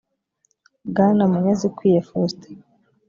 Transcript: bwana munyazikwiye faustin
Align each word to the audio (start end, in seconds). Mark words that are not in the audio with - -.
bwana 0.89 1.23
munyazikwiye 1.31 1.99
faustin 2.07 2.57